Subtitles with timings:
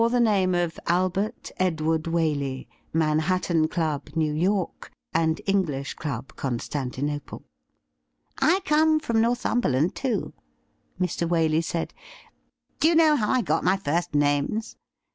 [0.09, 7.43] the name of' Albert Edward Waley, Manhattan Club, New York, and English Club, Constantinople.''
[8.55, 10.33] I come from Northumberland too,'
[10.99, 11.29] Mr.
[11.29, 11.93] Waley said.'
[12.79, 14.75] Do you know how I got my first names